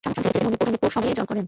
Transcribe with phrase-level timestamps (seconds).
[0.03, 1.39] শানু সিলেটের মণিপুর সম্প্রদায়ে জন্মগ্রহণ করেন।